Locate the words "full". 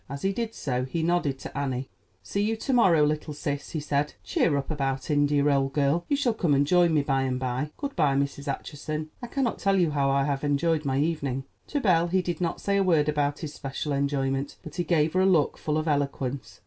15.59-15.77